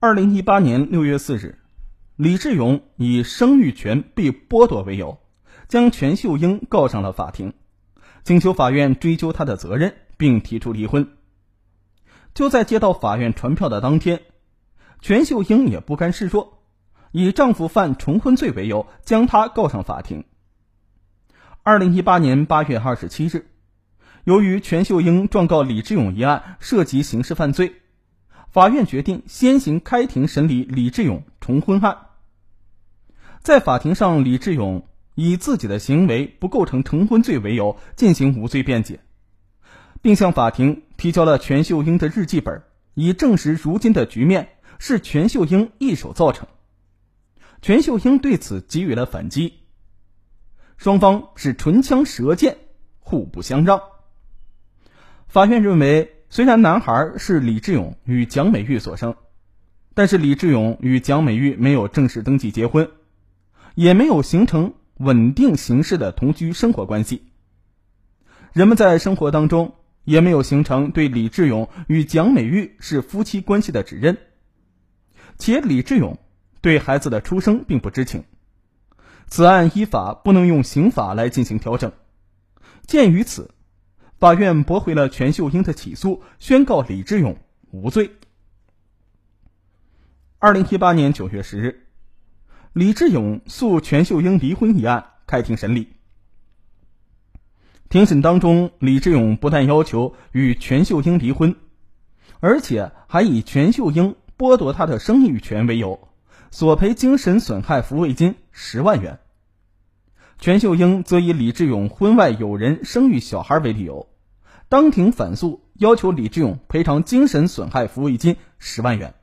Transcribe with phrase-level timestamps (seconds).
[0.00, 1.58] 二零一八年六月四日，
[2.14, 5.18] 李志勇以生育权被剥夺为由，
[5.66, 7.52] 将全秀英告上了法庭，
[8.22, 11.08] 请求法院追究他的责任，并提出离婚。
[12.32, 14.20] 就在接到法院传票的当天，
[15.00, 16.62] 全秀英也不甘示弱，
[17.10, 20.22] 以丈夫犯重婚罪为由，将他告上法庭。
[21.64, 23.50] 二零一八年八月二十七日，
[24.22, 27.77] 由于全秀英状告李志勇一案涉及刑事犯罪。
[28.50, 31.98] 法院决定先行开庭审理李志勇重婚案。
[33.42, 39.00] 在法庭上，李志勇以自己的行为不构成重婚罪为由进行无罪辩解，
[40.00, 42.62] 并向法庭提交了全秀英的日记本，
[42.94, 46.48] 以证实如今的局面是全秀英一手造成。
[47.60, 49.54] 全秀英对此给予了反击，
[50.78, 52.56] 双方是唇枪舌剑，
[52.98, 53.80] 互不相让。
[55.26, 56.14] 法院认为。
[56.30, 59.16] 虽然男孩是李志勇与蒋美玉所生，
[59.94, 62.90] 但是李志勇与蒋美玉没有正式登记结婚，
[63.74, 67.32] 也没有形成稳定形式的同居生活关系。
[68.52, 74.18] 人们在生活当中也没有形成对李志勇与蒋美玉是夫妻关系的指认，
[75.38, 76.18] 且李志勇
[76.60, 78.24] 对孩子的出生并不知情。
[79.28, 81.90] 此案依法不能用刑法来进行调整。
[82.86, 83.50] 鉴于此。
[84.18, 87.36] 法院驳回了全秀英的起诉，宣告李志勇
[87.70, 88.10] 无罪。
[90.40, 91.86] 二零一八年九月十日，
[92.72, 95.88] 李志勇诉全秀英离婚一案开庭审理。
[97.88, 101.54] 庭审当中，李志勇不但要求与全秀英离婚，
[102.40, 106.08] 而且还以全秀英剥夺他的生育权为由，
[106.50, 109.20] 索赔精神损害抚慰金十万元。
[110.40, 114.07] 全秀英则以李志勇婚外有人生育小孩为理由，
[114.68, 119.14] 当庭反诉，要求李志勇赔偿精神损害抚慰金十万元。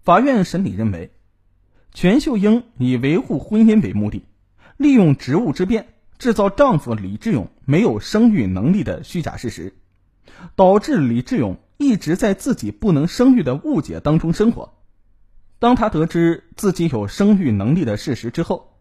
[0.00, 1.12] 法院审理认为，
[1.92, 4.24] 全秀英以维护婚姻为目的，
[4.78, 5.88] 利用职务之便
[6.18, 9.76] 制造丈夫李志勇没有生育能力的虚假事实，
[10.56, 14.72] 导致李志勇一直在自己不能生育的误解当中生活。
[15.58, 18.77] 当他得知自己有生育能力的事实之后，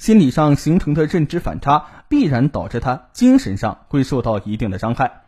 [0.00, 5.24] 心理上形成的认知反差，必然导致他精神上会受到一定的伤害。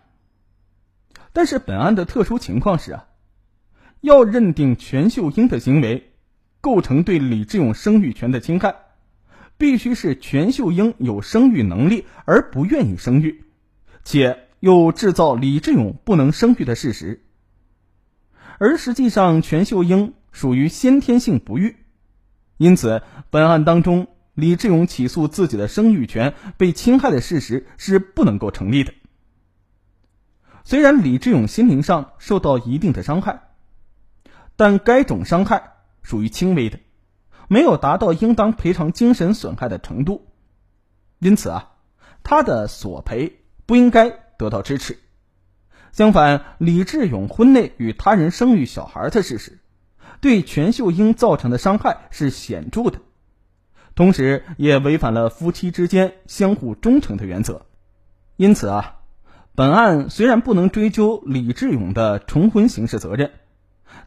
[1.35, 3.05] 但是本案的特殊情况是啊，
[4.01, 6.15] 要认定全秀英的行为
[6.63, 8.77] 构成对李志勇生育权的侵害，
[9.59, 13.45] 必须是全秀英有生育能力而不愿意生育，
[14.05, 17.23] 且又制造李志勇不能生育的事实。
[18.57, 21.77] 而实际上，全秀英属于先天性不育，
[22.57, 24.09] 因此本案当中。
[24.35, 28.95] 李志勇起诉自己的生育权被侵害的事实是不能够成立的。
[30.65, 33.43] 虽然李志勇心灵上受到一定的伤害，
[34.57, 36.79] 但该种伤害属于轻微的，
[37.49, 40.29] 没有达到应当赔偿精神损害的程度，
[41.19, 41.73] 因此啊，
[42.23, 44.99] 他的索赔不应该得到支持。
[45.91, 49.59] 相反，李志勇婚内与他人生育小孩的事实，
[50.23, 53.01] 对全秀英造成的伤害是显著的。
[53.95, 57.67] 同时，也违反了夫妻之间相互忠诚的原则。
[58.37, 59.01] 因此啊，
[59.55, 63.33] 本案虽然不能追究李志勇的重婚刑事责任，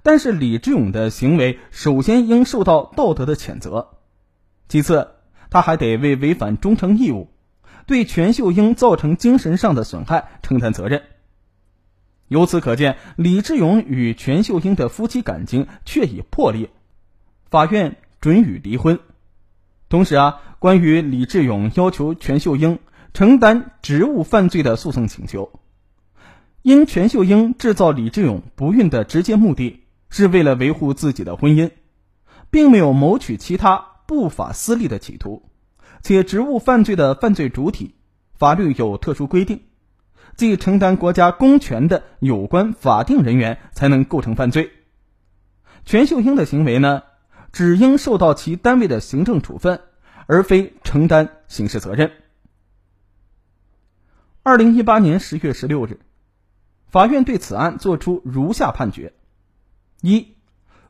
[0.02, 3.90] 但是李志勇的行为首先应受到道德的谴责，
[4.68, 5.12] 其次
[5.52, 7.30] 他还得为违反忠诚义务、
[7.86, 11.04] 对全秀英造成精神上的损害承担责任。
[12.28, 16.72] 由此可见，李志勇与全秀英的夫妻感情确已破裂，
[17.52, 19.00] 法院准予离婚。
[19.96, 22.80] 同时啊，关于李志勇要求全秀英
[23.14, 25.62] 承担职务犯罪的诉讼请求，
[26.64, 31.72] 因全秀英制造李志勇不孕的直接目的是为了维护自己的婚姻，
[32.52, 35.44] 并没有谋取其他不法私利的企图，
[36.02, 37.96] 且职务犯罪的犯罪主体
[38.34, 39.62] 法律有特殊规定，
[40.36, 44.72] 即承担国家公权的有关法定人员才能构成犯罪。
[45.86, 47.04] 全秀英的行为呢？
[47.56, 49.80] 只应受到其单位的行政处分，
[50.28, 52.12] 而非承担刑事责任。
[54.44, 56.02] 二零一八年十月十六日，
[56.90, 59.14] 法院对此案作出如下判决：
[60.02, 60.36] 一、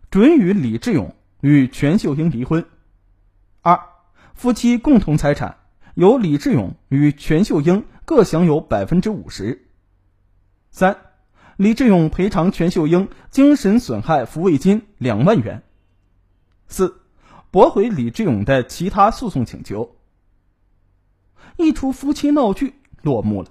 [0.09, 2.63] 准予李志勇与全秀英离婚；
[3.61, 3.79] 二、
[4.33, 5.57] 夫妻共同财产
[5.93, 9.59] 由李志勇与全秀英各享有百分之五十；
[10.71, 10.97] 三、
[11.57, 15.61] 李志勇赔偿全秀英精神损害抚慰金两万元。
[16.67, 17.01] 四，
[17.51, 19.95] 驳回李志勇的其他诉讼请求。
[21.57, 23.49] 一出夫妻闹剧落幕了，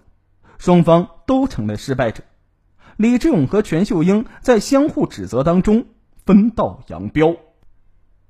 [0.59, 2.23] 双方都成了失败者，
[2.97, 5.87] 李志勇和全秀英在相互指责当中
[6.27, 7.37] 分道扬镳。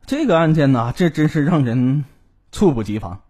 [0.07, 2.05] 这个案件呢，这真是让人
[2.53, 3.23] 猝不及防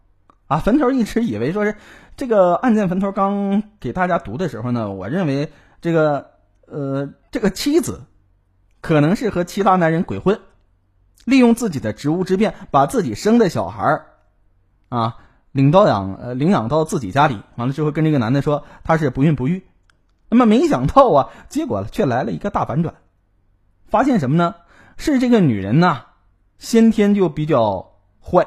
[0.49, 0.59] 啊！
[0.59, 1.77] 坟头一直以为说是
[2.17, 5.51] 这个案件，坟头刚给大家读的时候呢，我认为
[5.81, 6.33] 这个
[6.67, 8.03] 呃，这个妻子
[8.81, 10.41] 可能是和其他男人鬼混，
[11.25, 14.07] 利用自己的职务之便，把自己生的小孩儿
[14.89, 15.17] 啊
[15.53, 19.65] 领到养呃领养到自己家里，完了之后跟这个男的说他是不孕不育。
[20.29, 22.95] 那么没想到啊，结果却来了一个大反转，
[23.87, 24.55] 发现什么呢？
[24.97, 26.07] 是这个女人呐。
[26.57, 28.47] 先天就比较坏，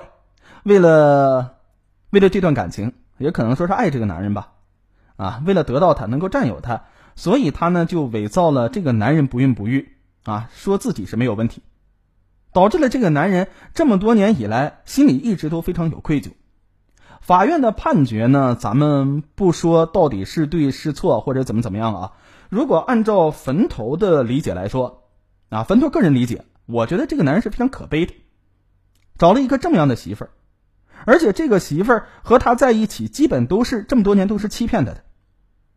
[0.63, 1.57] 为了
[2.09, 4.53] 为了这段感情，也可能说是爱这个男人吧，
[5.18, 6.85] 啊，为了得到他，能够占有他，
[7.15, 9.91] 所以他呢就伪造了这个男人不孕不育，
[10.24, 11.62] 啊，说自己是没有问题，
[12.54, 16.32] 导致了这个男人这么多年以来心里一直都非常有愧疚。
[17.22, 22.12] 法院的判决呢，咱们不说到底是对是错或者怎么怎么样啊，
[22.50, 25.10] 如果按照坟头的理解来说，
[25.50, 26.46] 啊，坟头个人理解。
[26.66, 28.14] 我觉得这个男人是非常可悲的，
[29.18, 30.32] 找了一个这么样的媳妇儿，
[31.06, 35.06] 而且这个媳妇儿和他在一起，基本都是这么多年都是欺骗他的。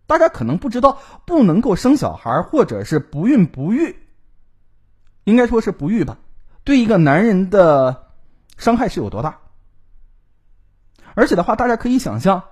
[0.08, 3.94] 大家可能不知道，不能够生小孩或者是不孕不育，
[5.22, 6.18] 应该说是不育吧，
[6.70, 8.06] 对一个男人的
[8.56, 9.40] 伤害是有多大。
[11.14, 12.44] 而且的话，大家可以想象，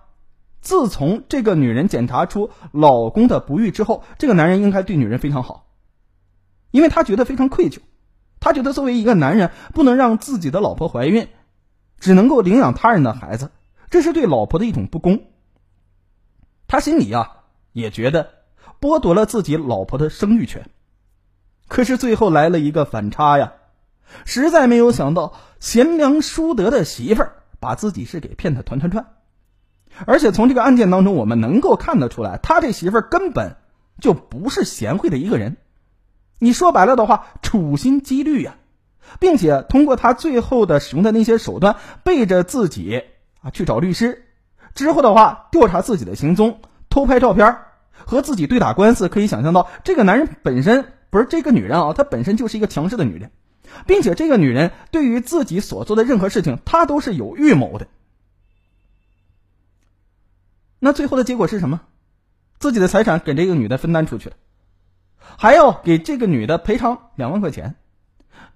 [0.60, 5.66] 自从这个女人检查出老公的不育之后，这个男人应该对女人非常好，
[6.72, 7.78] 因为他觉得非常愧疚。
[8.40, 11.28] 他觉得作为一个男人，不能让自己的老婆怀孕，
[12.00, 13.52] 只能够领养他人的孩子，
[13.88, 15.22] 这是对老婆的一种不公。
[16.66, 18.30] 他心里啊也觉得
[18.80, 20.68] 剥夺了自己老婆的生育权。
[21.68, 23.52] 可是最后来了一个反差呀，
[24.24, 29.06] 实在没有想到贤良淑德的媳妇儿把自己是给骗得团团转。
[30.06, 33.56] 而且从这个案件当中，我们能够看得出来，他这媳妇儿根本
[34.00, 35.56] 就不是贤惠的一个人。
[36.38, 38.56] 你说白了的话，处心积虑呀，
[39.18, 43.02] 并且通过他最后的使用的那些手段，背着自己
[43.42, 44.26] 啊去找律师，
[44.74, 47.56] 之后的话调查自己的行踪，偷拍照片，
[48.06, 49.08] 和自己对打官司。
[49.08, 53.32] 可以想象到，这个男人本身不是这个女人啊，她本身就是一个强势的女人，
[53.86, 57.86] 并且这个女人对于自己所做的任何事情，她都是有预谋的。
[60.78, 61.80] 那最后的结果是什么？
[62.58, 64.36] 自己的财产给这个女的分担出去了。
[65.36, 67.76] 还要给这个女的赔偿两万块钱，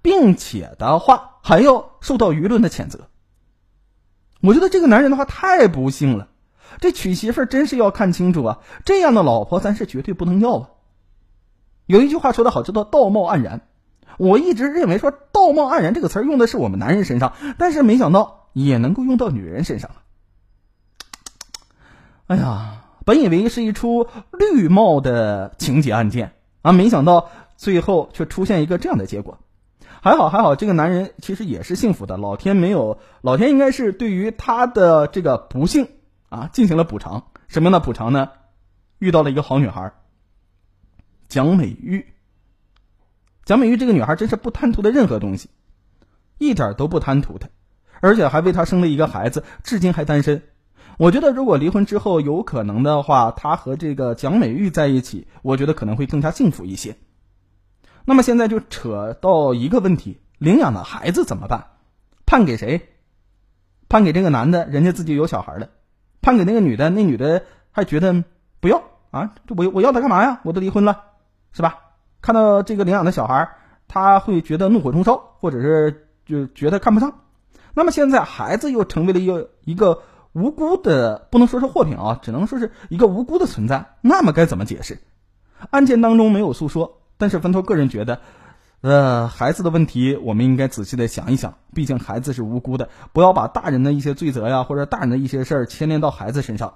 [0.01, 3.07] 并且的话还要受到舆论的谴责。
[4.41, 6.29] 我觉得这个男人的话太不幸了，
[6.79, 8.59] 这娶媳妇真是要看清楚啊！
[8.83, 10.69] 这样的老婆咱是绝对不能要啊。
[11.85, 13.67] 有一句话说的好，叫做“道貌岸然”。
[14.17, 19.91] 我一直认为说“道貌岸然”这个词儿用的是我们男人身上，但是没想到也能够用到女人身上
[22.27, 26.33] 哎呀，本以为是一出绿帽的情节案件。
[26.63, 26.71] 啊！
[26.71, 29.37] 没想到最后却出现一个这样的结果，
[30.01, 35.89] 还好还好，这个男人其实也是幸福的，老天没有，老天应该是对于他的这个不幸
[36.29, 37.25] 啊进行了补偿。
[37.49, 38.29] 什么样的补偿呢？
[38.97, 39.91] 遇到了一个好女孩，
[41.27, 42.12] 蒋美玉。
[43.45, 45.49] 蒋美玉这个女孩真是不贪图的任何东西，
[46.37, 47.49] 一点都不贪图的，
[48.01, 50.41] 而且还为他生了一个孩子，至今还单身。
[50.97, 56.95] 我觉得，如果离婚之后有可能的话，他和这个蒋美玉在一起，我觉得可能会更加幸福一些。
[58.05, 61.67] 那么现在就扯到一个问题：领养的孩子怎么办？
[62.25, 62.89] 判给谁？
[63.89, 65.67] 判给这个男的，人家自己有小孩了；
[66.21, 68.23] 判给那个女的，那女的还觉得
[68.59, 69.33] 不要啊？
[69.49, 70.41] 我我要他干嘛呀？
[70.43, 71.01] 我都离婚了，
[71.51, 71.79] 是吧？
[72.23, 73.47] 看到这个领养的小孩，
[73.87, 77.19] 他会觉得怒火中烧，或者是就觉得看不上。
[77.75, 80.01] 那么现在孩子又成为了一个一个。
[80.35, 83.97] 无辜的不能说是货品啊，只能说是一个无辜的存在。
[84.01, 84.97] 那么该怎么解释？
[85.69, 88.19] 案件当中没有诉说，但是坟头个人觉得，
[88.81, 91.53] 呃，孩子的问题我们应该仔细的想一想。
[91.75, 96.73] 毕竟孩子是无辜的，不要把大人的一些罪责呀，或者大人的一些事儿牵连到孩子身上。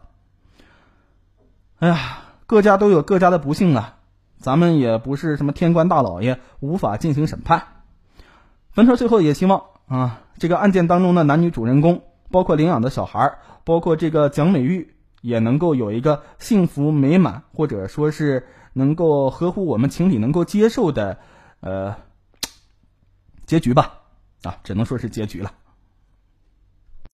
[1.80, 3.97] 哎呀，各家都有各家的不幸啊，
[4.40, 7.84] 咱们也不是什么天官大老爷，无法进行审判。
[8.72, 12.04] 坟头最后也希望啊，这个案件当中的男女主人公。
[12.30, 21.20] 包括领养的小孩包括这个蒋美玉，也能够有一个幸福美满，或者说是能够合乎我们情理、能够接受的，
[21.62, 21.96] 呃，
[23.46, 24.02] 结局吧，
[24.44, 25.54] 啊，只能说是结局了。